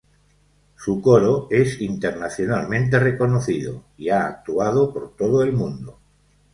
Su 0.77 0.99
coro 0.99 1.47
es 1.51 1.79
internacionalmente 1.79 2.97
reconocido 2.97 3.83
y 3.99 4.09
ha 4.09 4.25
actuado 4.25 4.91
por 4.91 5.15
todo 5.15 5.43
el 5.43 5.51
mundo. 5.53 5.99